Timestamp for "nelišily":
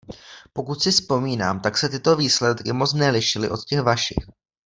2.93-3.49